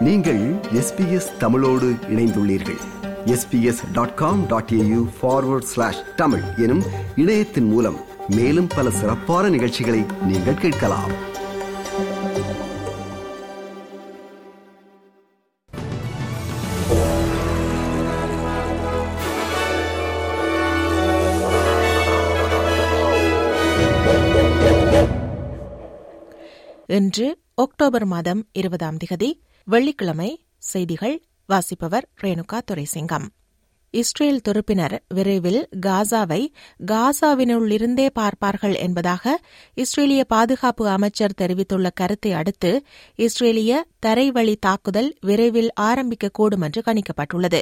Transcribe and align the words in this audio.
நீங்கள் 0.00 0.54
எஸ்பிஎஸ் 0.54 1.36
தமிழோடு 1.38 1.94
இணைந்துள்ளீர்கள். 2.08 2.78
SBS 3.24 3.92
dot 3.92 4.14
com 4.14 4.46
dot 4.46 4.70
AU 4.72 5.08
forward 5.22 5.62
slash 5.62 6.14
Tamil 6.16 6.42
எனும் 6.56 6.82
இணையத்தின் 7.16 7.64
மூலம் 7.64 7.96
மேலும் 8.28 8.66
பல 8.66 8.90
சிறப்பான 8.90 9.48
நிகழ்ச்சிகளை 9.48 10.04
நீங்கள் 10.22 10.54
கேட்கலாம். 10.54 11.10
இன்று 26.86 27.38
அக்டோபர் 27.54 28.04
மாதம் 28.04 28.46
இருபதாம் 28.52 28.96
திகதி 28.96 29.40
வெள்ளிக்கிழமை 29.68 30.28
செய்திகள் 30.58 31.14
வாசிப்பவர் 31.48 32.04
ரேணுகா 32.22 32.58
துரைசிங்கம். 32.70 33.24
இஸ்ரேல் 33.94 34.38
துருப்பினர் 34.48 34.94
விரைவில் 35.08 35.58
காசாவை 35.86 36.40
காசாவினுள்ளிருந்தே 36.86 38.06
பார்ப்பார்கள் 38.10 38.76
என்பதாக 38.76 39.34
இஸ்ரேலிய 39.76 40.24
பாதுகாப்பு 40.24 40.88
அமைச்சர் 40.88 41.36
தெரிவித்துள்ள 41.36 41.90
கருத்தை 41.90 42.32
அடுத்து 42.32 42.70
இஸ்ரேலிய 43.18 43.82
தரைவழி 44.06 44.56
தாக்குதல் 44.58 45.10
விரைவில் 45.20 45.70
ஆரம்பிக்கக்கூடும் 45.80 46.66
என்று 46.68 46.82
கணிக்கப்பட்டுள்ளது. 46.86 47.60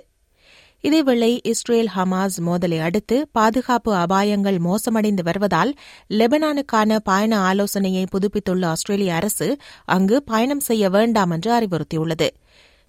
இதேவேளை 0.84 1.30
இஸ்ரேல் 1.51 1.91
ஹமாஸ் 1.95 2.37
மோதலை 2.47 2.79
அடுத்து 2.87 3.16
பாதுகாப்பு 3.33 3.92
அபாயங்கள் 3.97 4.59
மோசமடைந்து 4.61 5.23
வருவதால் 5.23 5.70
லெபனானுக்கான 6.11 6.98
பயண 7.05 7.33
ஆலோசனையை 7.50 8.05
புதுப்பித்துள்ள 8.12 8.64
ஆஸ்திரேலிய 8.72 9.12
அரசு 9.14 9.48
அங்கு 9.89 10.19
பயணம் 10.22 10.62
செய்ய 10.67 10.91
வேண்டாம் 10.91 11.31
என்று 11.31 11.50
அறிவுறுத்தியுள்ளது 11.59 12.28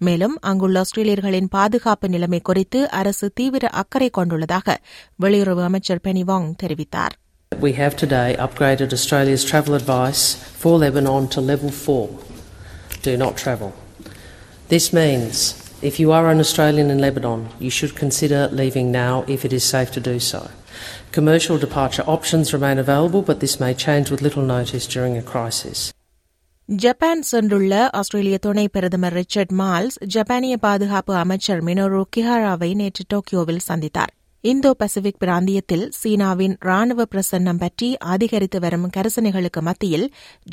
மேலும் 0.00 0.36
அங்குள்ள 0.42 0.78
ஆஸ்திரேலியர்களின் 0.80 1.50
பாதுகாப்பு 1.54 2.08
நிலைமை 2.08 2.40
குறித்து 2.42 2.80
அரசு 3.00 3.28
தீவிர 3.34 3.66
அக்கறை 3.74 4.10
கொண்டுள்ளதாக 4.18 4.76
வெளியுறவு 5.18 5.64
அமைச்சர் 5.64 6.04
பெனி 6.06 6.24
வாங் 6.30 6.50
தெரிவித்தார் 6.62 7.16
We 7.52 7.70
have 7.72 7.94
today 7.96 8.28
upgraded 8.44 8.90
Australia's 8.92 9.44
travel 9.44 9.74
advice 9.74 10.22
for 10.60 10.72
Lebanon 10.78 11.24
to 11.28 11.40
level 11.42 11.70
4. 11.72 12.02
Do 13.02 13.12
not 13.16 13.34
travel. 13.36 13.70
This 14.70 14.86
means 14.94 15.38
if 15.82 15.98
you 15.98 16.12
are 16.12 16.28
an 16.28 16.40
Australian 16.40 16.90
in 16.90 16.98
Lebanon, 16.98 17.48
you 17.58 17.70
should 17.70 17.94
consider 17.94 18.48
leaving 18.50 18.90
now 18.92 19.24
if 19.28 19.44
it 19.44 19.52
is 19.52 19.64
safe 19.64 19.90
to 19.92 20.00
do 20.02 20.18
so. 20.20 20.50
Commercial 21.12 21.58
departure 21.58 22.04
options 22.06 22.52
remain 22.52 22.78
available, 22.78 23.22
but 23.22 23.40
this 23.40 23.58
may 23.58 23.74
change 23.76 24.10
with 24.10 24.22
little 24.22 24.42
notice 24.46 24.86
during 24.88 25.16
a 25.16 25.22
crisis. 25.24 25.78
Japan 26.68 27.20
சென்றுள்ள 27.22 27.72
ஆஸ்திரேலிய 27.92 28.36
துணை 28.38 28.64
பிரதமர் 28.66 29.14
Richard 29.14 29.52
malls 29.52 29.98
ஜப்பானிய 30.14 30.54
பாதுகாப்பு 30.56 31.12
அமைச்சர் 31.14 31.60
மினோரு 31.62 32.00
கிஹாராவை 32.16 32.70
நேற்று 32.74 33.04
டோக்கியோவில் 33.14 33.66
சந்தித்தார் 33.68 34.12
இந்தோ 34.44 34.70
பசிபிக் 34.74 35.20
பிராந்தியத்தில் 35.22 35.84
சீனாவின் 36.00 36.56
ராணுவ 36.60 37.06
பிரசன்னம் 37.12 37.60
பற்றி 37.60 37.88
அதிகரித்து 38.06 38.58
வரும் 38.60 38.88
கரிசனைகளுக்கு 38.96 39.60
மத்தியில் 39.60 40.06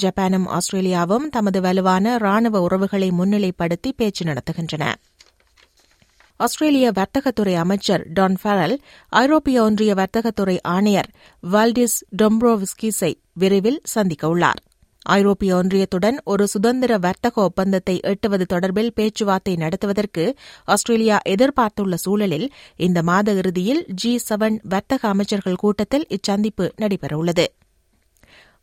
ஜப்பானும் 0.03 0.47
ஆஸ்திரேலியாவும் 0.57 1.27
தமது 1.29 1.61
வலுவான 1.61 2.17
ராணுவ 2.17 2.61
உறவுகளை 2.61 3.09
முன்னிலைப்படுத்தி 3.11 3.91
பேச்சு 3.97 4.25
நடத்துகின்றன 4.25 4.85
ஆஸ்திரேலிய 6.43 6.91
வர்த்தகத்துறை 6.91 7.53
அமைச்சர் 7.55 8.03
டான் 8.13 8.37
ஃபரல் 8.41 8.75
ஐரோப்பிய 9.09 9.63
ஒன்றிய 9.63 9.91
வர்த்தகத்துறை 9.93 10.57
ஆணையர் 10.67 11.09
வால்டிஸ் 11.43 11.97
டொம்ப்ரோவிஸ்கிஸை 12.21 13.11
விரைவில் 13.33 13.81
சந்திக்கவுள்ளார் 13.95 14.61
ஐரோப்பிய 15.05 15.55
ஒன்றியத்துடன் 15.55 16.17
ஒரு 16.23 16.47
சுதந்திர 16.47 16.97
வர்த்தக 16.97 17.41
ஒப்பந்தத்தை 17.41 17.95
எட்டுவது 18.03 18.45
தொடர்பில் 18.53 18.93
பேச்சுவார்த்தை 18.95 19.55
நடத்துவதற்கு 19.55 20.25
ஆஸ்திரேலியா 20.65 21.17
எதிர்பார்த்துள்ள 21.25 21.95
சூழலில் 21.95 22.47
இந்த 22.77 23.01
மாத 23.03 23.33
இறுதியில் 23.33 23.85
ஜி 23.93 24.19
செவன் 24.29 24.57
வர்த்தக 24.69 25.07
அமைச்சர்கள் 25.07 25.55
கூட்டத்தில் 25.55 26.07
இச்சந்திப்பு 26.09 26.67
நடைபெறவுள்ளது. 26.81 27.45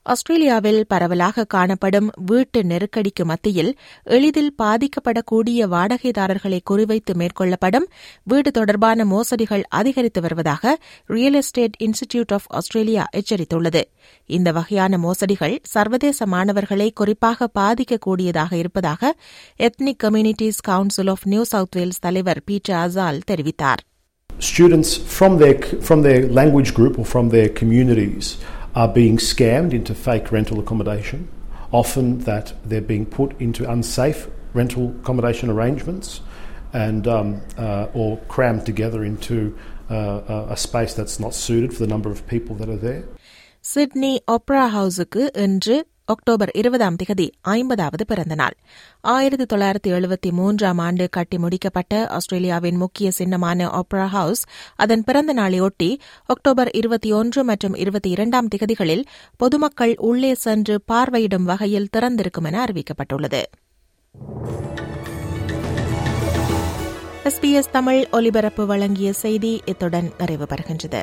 ஆஸ்திரேலியாவில் 0.03 0.87
பரவலாக 0.87 1.45
காணப்படும் 1.45 2.09
வீட்டு 2.27 2.63
நெருக்கடிக்கு 2.65 3.25
மத்தியில் 3.25 3.79
எளிதில் 4.05 4.55
பாதிக்கப்படக்கூடிய 4.63 5.67
வாடகைதாரர்களை 5.75 6.59
குறிவைத்து 6.71 7.13
மேற்கொள்ளப்படும் 7.15 7.87
வீடு 8.25 8.51
தொடர்பான 8.51 9.05
மோசடிகள் 9.05 9.63
அதிகரித்து 9.69 10.21
வருவதாக 10.21 10.79
Real 11.07 11.35
Estate 11.35 11.77
Institute 11.79 12.33
of 12.33 12.47
Australia 12.47 13.07
எச்சரித்துள்ளது. 13.17 13.83
இந்த 14.27 14.53
வகையான 14.53 14.99
மோசடிகள் 14.99 15.59
சர்வதேச 15.63 16.27
மாணவர்களை 16.27 16.91
குறிப்பாக 16.95 17.49
பாதிக்கக்கூடியதாக 17.59 18.53
இருப்பதாக 18.53 19.13
Ethnic 19.59 20.01
Communities 20.05 20.63
Council 20.63 21.09
of 21.09 21.27
New 21.27 21.43
South 21.43 21.77
Wales 21.77 22.01
தலைவர் 22.01 22.43
பீட்டர் 22.45 22.77
அசால் 22.77 23.21
தெரிவித்தார். 23.31 23.83
Students 24.31 24.91
from 25.17 25.33
their, 25.41 25.57
from 25.87 26.01
their 26.03 26.21
language 26.39 26.71
group 26.75 26.95
or 26.99 27.05
from 27.05 27.27
their 27.35 27.49
communities 27.61 28.27
are 28.74 28.88
being 28.88 29.18
scammed 29.18 29.74
into 29.74 29.94
fake 29.96 30.32
rental 30.32 30.60
accommodation. 30.60 31.28
Often 31.72 32.20
that 32.20 32.54
they're 32.66 32.82
being 32.82 33.06
put 33.06 33.40
into 33.40 33.70
unsafe 33.70 34.28
rental 34.54 34.96
accommodation 35.02 35.50
arrangements 35.50 36.22
and 36.74 37.08
um, 37.08 37.42
uh, 37.58 37.88
or 37.94 38.18
crammed 38.28 38.66
together 38.66 39.04
into 39.04 39.58
uh, 39.90 40.48
a 40.50 40.58
space 40.58 40.94
that's 40.94 41.20
not 41.20 41.34
suited 41.34 41.74
for 41.74 41.80
the 41.80 41.88
number 41.88 42.10
of 42.10 42.26
people 42.28 42.56
that 42.58 42.70
are 42.70 42.82
there. 42.90 43.04
Sydney 43.74 44.12
Opera 44.34 44.64
ஹவுஸுக்கு 44.74 45.22
இன்று 45.44 45.78
October 46.13 46.51
இருபதாம் 46.53 46.97
திகதி 46.97 47.31
ஐம்பதாவது 47.41 48.07
பிறந்த 48.07 48.35
நாள் 48.35 48.55
ஆயிரத்தி 49.01 49.57
தொள்ளாயிரத்தி 49.57 49.89
எழுபத்தி 49.89 50.31
மூன்றாம் 50.31 50.79
ஆண்டு 50.79 51.09
கட்டி 51.11 51.39
முடிக்கப்பட்ட 51.39 52.07
ஆஸ்திரேலியாவின் 52.09 52.77
முக்கிய 52.77 53.11
சின்னமான 53.11 53.69
ஒப்ரா 53.71 54.07
ஹவுஸ் 54.07 54.43
அதன் 54.77 55.05
பிறந்த 55.05 55.35
நாளையொட்டி 55.35 55.91
அக்டோபர் 56.27 56.71
இருபத்தி 56.71 57.13
ஒன்று 57.13 57.45
மற்றும் 57.45 57.75
இருபத்தி 57.75 58.11
இரண்டாம் 58.11 58.49
திகதிகளில் 58.49 59.05
பொதுமக்கள் 59.37 59.95
உள்ளே 59.99 60.35
சென்று 60.35 60.81
பார்வையிடும் 60.93 61.43
வகையில் 61.43 61.89
திறந்திருக்கும் 61.97 62.45
என 62.45 62.65
அறிவிக்கப்பட்டுள்ளது. 62.65 63.43
எஸ்பிஎஸ் 67.25 67.73
தமிழ் 67.73 68.03
ஒலிபரப்பு 68.11 68.67
வழங்கிய 68.67 69.13
செய்தி 69.13 69.61
இத்துடன் 69.65 70.11
நிறைவு 70.19 70.47
பெறுகின்றது 70.47 71.03